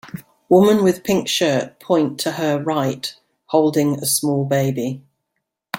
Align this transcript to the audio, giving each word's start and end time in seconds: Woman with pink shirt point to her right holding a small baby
Woman 0.49 0.83
with 0.83 1.03
pink 1.03 1.27
shirt 1.27 1.79
point 1.79 2.19
to 2.21 2.31
her 2.31 2.59
right 2.59 3.13
holding 3.51 3.99
a 4.01 4.07
small 4.07 4.45
baby 4.45 5.03